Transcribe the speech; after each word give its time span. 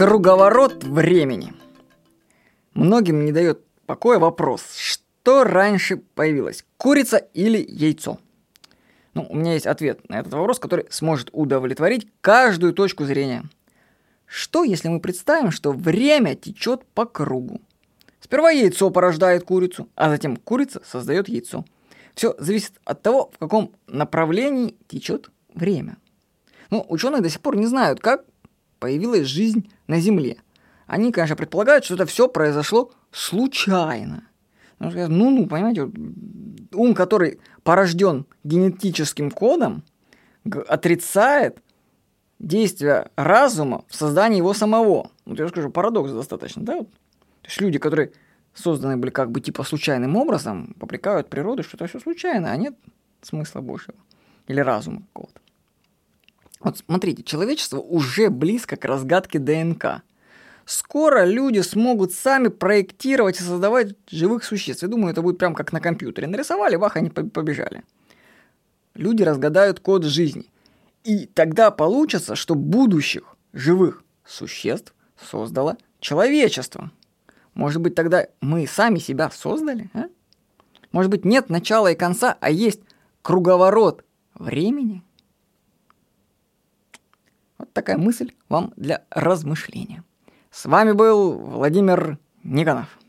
Круговорот 0.00 0.82
времени. 0.82 1.52
Многим 2.72 3.26
не 3.26 3.32
дает 3.32 3.62
покоя 3.84 4.18
вопрос, 4.18 4.64
что 4.74 5.44
раньше 5.44 5.98
появилось, 5.98 6.64
курица 6.78 7.18
или 7.18 7.62
яйцо? 7.68 8.18
Ну, 9.12 9.26
у 9.28 9.36
меня 9.36 9.52
есть 9.52 9.66
ответ 9.66 10.08
на 10.08 10.18
этот 10.20 10.32
вопрос, 10.32 10.58
который 10.58 10.86
сможет 10.88 11.28
удовлетворить 11.32 12.08
каждую 12.22 12.72
точку 12.72 13.04
зрения. 13.04 13.44
Что, 14.24 14.64
если 14.64 14.88
мы 14.88 15.00
представим, 15.00 15.50
что 15.50 15.70
время 15.70 16.34
течет 16.34 16.82
по 16.94 17.04
кругу? 17.04 17.60
Сперва 18.22 18.52
яйцо 18.52 18.88
порождает 18.88 19.44
курицу, 19.44 19.86
а 19.96 20.08
затем 20.08 20.38
курица 20.38 20.80
создает 20.82 21.28
яйцо. 21.28 21.66
Все 22.14 22.34
зависит 22.38 22.72
от 22.86 23.02
того, 23.02 23.30
в 23.34 23.38
каком 23.38 23.72
направлении 23.86 24.76
течет 24.88 25.30
время. 25.52 25.98
Ну, 26.70 26.86
ученые 26.88 27.20
до 27.20 27.28
сих 27.28 27.42
пор 27.42 27.56
не 27.56 27.66
знают, 27.66 28.00
как 28.00 28.24
появилась 28.80 29.26
жизнь 29.26 29.70
на 29.90 30.00
Земле. 30.00 30.36
Они, 30.86 31.12
конечно, 31.12 31.36
предполагают, 31.36 31.84
что 31.84 31.94
это 31.94 32.06
все 32.06 32.28
произошло 32.28 32.92
случайно. 33.10 34.28
Ну-ну, 34.78 35.46
понимаете, 35.46 35.90
ум, 36.72 36.94
который 36.94 37.40
порожден 37.64 38.24
генетическим 38.44 39.30
кодом, 39.30 39.82
отрицает 40.68 41.60
действия 42.38 43.10
разума 43.16 43.84
в 43.88 43.94
создании 43.94 44.38
его 44.38 44.54
самого. 44.54 45.10
Вот 45.26 45.38
я 45.38 45.48
скажу, 45.48 45.70
парадокс 45.70 46.12
достаточно, 46.12 46.62
да? 46.62 46.78
То 46.78 46.86
есть 47.44 47.60
люди, 47.60 47.78
которые 47.78 48.12
созданы 48.54 48.96
были 48.96 49.10
как 49.10 49.30
бы 49.30 49.40
типа 49.40 49.64
случайным 49.64 50.16
образом, 50.16 50.74
попрекают 50.78 51.28
природу, 51.28 51.62
что 51.62 51.76
это 51.76 51.86
все 51.88 52.00
случайно, 52.00 52.52
а 52.52 52.56
нет 52.56 52.74
смысла 53.22 53.60
большего. 53.60 53.98
Или 54.46 54.60
разума 54.60 55.02
какого-то. 55.12 55.39
Вот 56.60 56.78
смотрите, 56.78 57.22
человечество 57.22 57.78
уже 57.78 58.28
близко 58.28 58.76
к 58.76 58.84
разгадке 58.84 59.38
ДНК. 59.38 60.02
Скоро 60.66 61.24
люди 61.24 61.60
смогут 61.60 62.12
сами 62.12 62.48
проектировать 62.48 63.40
и 63.40 63.42
создавать 63.42 63.96
живых 64.08 64.44
существ. 64.44 64.82
Я 64.82 64.88
думаю, 64.88 65.12
это 65.12 65.22
будет 65.22 65.38
прям 65.38 65.54
как 65.54 65.72
на 65.72 65.80
компьютере. 65.80 66.26
Нарисовали, 66.26 66.76
вах, 66.76 66.96
они 66.96 67.10
побежали. 67.10 67.82
Люди 68.94 69.22
разгадают 69.22 69.80
код 69.80 70.04
жизни. 70.04 70.52
И 71.02 71.26
тогда 71.26 71.70
получится, 71.70 72.36
что 72.36 72.54
будущих 72.54 73.36
живых 73.52 74.04
существ 74.24 74.94
создало 75.18 75.78
человечество. 75.98 76.90
Может 77.54 77.80
быть, 77.80 77.94
тогда 77.94 78.26
мы 78.40 78.66
сами 78.66 78.98
себя 78.98 79.30
создали? 79.30 79.90
А? 79.94 80.04
Может 80.92 81.10
быть, 81.10 81.24
нет 81.24 81.48
начала 81.48 81.90
и 81.90 81.96
конца, 81.96 82.36
а 82.40 82.50
есть 82.50 82.80
круговорот 83.22 84.04
времени? 84.34 85.02
Такая 87.72 87.96
мысль 87.96 88.32
вам 88.48 88.72
для 88.76 89.04
размышления. 89.10 90.04
С 90.50 90.66
вами 90.66 90.92
был 90.92 91.32
Владимир 91.32 92.18
Никонов. 92.42 92.99